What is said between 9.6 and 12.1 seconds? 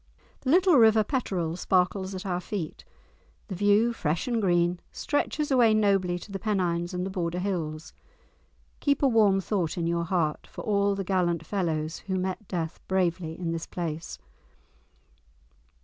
in your heart for all the gallant fellows